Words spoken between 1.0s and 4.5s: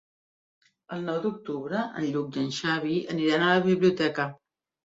nou d'octubre en Lluc i en Xavi aniran a la biblioteca.